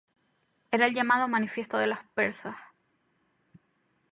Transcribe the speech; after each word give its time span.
Era 0.71 0.87
el 0.87 0.95
llamado 0.95 1.27
Manifiesto 1.27 1.77
de 1.77 1.85
los 1.85 1.99
Persas. 2.15 2.57